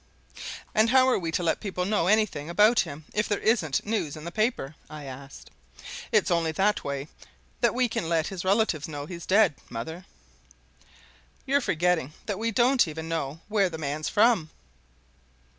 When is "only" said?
6.31-6.51